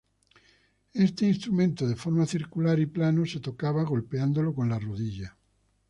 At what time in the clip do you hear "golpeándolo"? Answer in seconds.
3.83-4.51